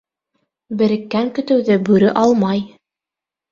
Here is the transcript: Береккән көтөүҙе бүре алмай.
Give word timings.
Береккән 0.79 1.29
көтөүҙе 1.37 1.79
бүре 1.91 2.11
алмай. 2.25 2.67